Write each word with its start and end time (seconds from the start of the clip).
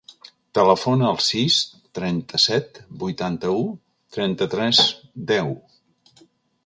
Telefona 0.59 1.09
al 1.09 1.19
sis, 1.25 1.57
trenta-set, 1.99 2.79
vuitanta-u, 3.03 3.61
trenta-tres, 4.17 4.83
deu. 5.35 5.53